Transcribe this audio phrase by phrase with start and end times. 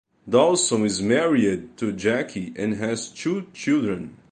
[0.27, 4.17] Dawson is married to Jacqui and has two children.